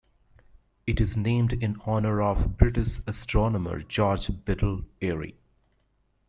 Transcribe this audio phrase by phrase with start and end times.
[0.87, 5.37] It is named in honour of British astronomer George Biddell Airy.